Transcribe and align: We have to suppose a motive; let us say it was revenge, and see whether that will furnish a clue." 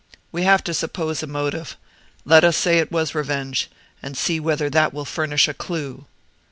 We 0.31 0.41
have 0.45 0.63
to 0.63 0.73
suppose 0.73 1.21
a 1.21 1.27
motive; 1.27 1.77
let 2.25 2.43
us 2.43 2.57
say 2.57 2.79
it 2.79 2.91
was 2.91 3.13
revenge, 3.13 3.69
and 4.01 4.17
see 4.17 4.39
whether 4.39 4.67
that 4.67 4.95
will 4.95 5.05
furnish 5.05 5.47
a 5.47 5.53
clue." 5.53 6.07